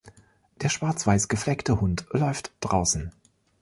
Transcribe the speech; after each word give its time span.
Der 0.63 0.69
schwarz-weiß 0.69 1.27
gefleckte 1.27 1.79
Hund 1.79 2.07
läuft 2.09 2.51
draußen. 2.61 3.11